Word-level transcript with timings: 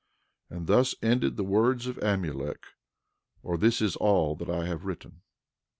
And 0.49 0.65
thus 0.65 0.95
ended 1.03 1.37
the 1.37 1.43
words 1.43 1.85
of 1.85 1.97
Amulek, 2.01 2.63
or 3.43 3.55
this 3.55 3.81
is 3.83 3.95
all 3.95 4.35
that 4.37 4.49
I 4.49 4.65
have 4.65 4.83
written. 4.83 5.21